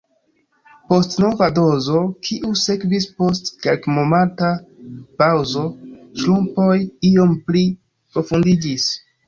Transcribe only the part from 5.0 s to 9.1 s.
paŭzo, ŝrumpoj iom pli profundiĝis.